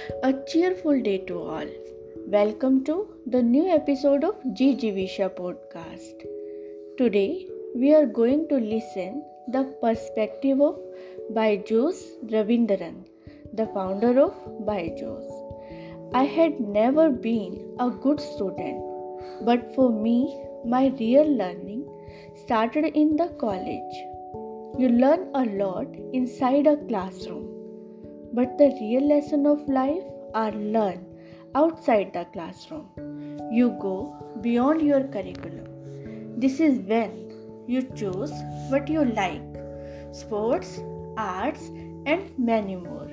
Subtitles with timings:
[0.00, 1.70] A cheerful day to all.
[2.26, 2.94] Welcome to
[3.26, 6.22] the new episode of Jivisha podcast.
[6.96, 10.78] Today we are going to listen the perspective of
[11.38, 12.00] Byju's
[12.32, 12.96] Raveendran,
[13.52, 14.32] the founder of
[14.70, 15.28] Byju's.
[16.14, 18.80] I had never been a good student,
[19.44, 20.18] but for me
[20.64, 21.84] my real learning
[22.44, 23.96] started in the college.
[24.78, 27.39] You learn a lot inside a classroom
[28.32, 30.02] but the real lesson of life
[30.34, 31.06] are learned
[31.54, 32.86] outside the classroom.
[33.52, 35.66] You go beyond your curriculum.
[36.38, 37.32] This is when
[37.66, 38.32] you choose
[38.68, 39.42] what you like
[40.12, 40.80] sports,
[41.16, 41.68] arts,
[42.06, 43.10] and many more.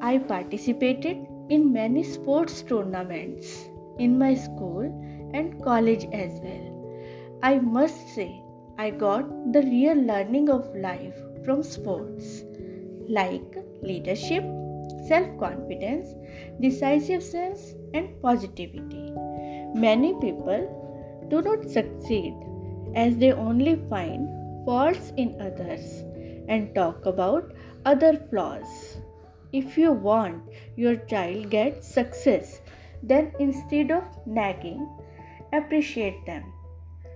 [0.00, 4.84] I participated in many sports tournaments in my school
[5.34, 6.98] and college as well.
[7.42, 8.42] I must say,
[8.78, 12.44] I got the real learning of life from sports
[13.10, 14.44] like leadership,
[15.08, 16.14] self confidence,
[16.60, 19.12] decisiveness, and positivity.
[19.74, 22.34] Many people do not succeed
[22.94, 24.28] as they only find
[24.64, 26.04] faults in others
[26.48, 27.52] and talk about
[27.84, 28.98] other flaws.
[29.52, 30.42] If you want
[30.76, 32.60] your child get success,
[33.02, 34.88] then instead of nagging,
[35.52, 36.44] appreciate them.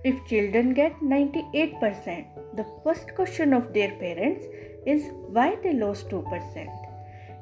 [0.03, 4.45] If children get 98%, the first question of their parents
[4.85, 6.69] is why they lost 2%.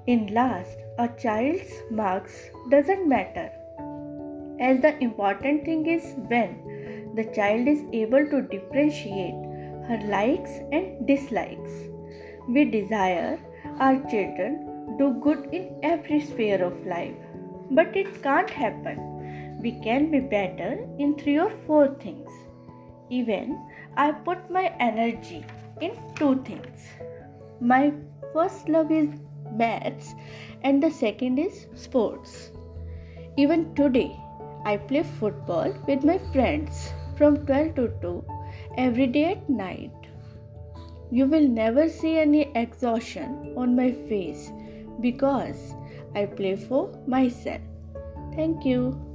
[0.08, 3.52] In last, a child's marks doesn't matter
[4.60, 6.52] as the important thing is when
[7.16, 9.42] the child is able to differentiate
[9.88, 11.72] her likes and dislikes.
[12.48, 13.40] We desire
[13.80, 17.16] our children do good in every sphere of life,
[17.72, 19.60] but it can't happen.
[19.62, 22.30] We can be better in three or four things.
[23.10, 23.60] Even
[23.96, 25.46] I put my energy
[25.82, 26.88] in two things
[27.64, 27.94] my
[28.33, 29.09] first love is
[29.56, 30.14] maths
[30.64, 32.52] and the second is sports.
[33.38, 34.19] Even today,
[34.66, 38.25] I play football with my friends from 12 to 2
[38.78, 39.91] every day at night.
[41.09, 44.52] You will never see any exhaustion on my face
[45.00, 45.73] because
[46.16, 47.62] I play for myself.
[48.35, 49.12] Thank you.